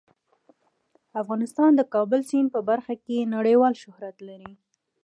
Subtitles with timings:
[1.21, 4.51] افغانستان د د کابل سیند په برخه کې نړیوال شهرت لري.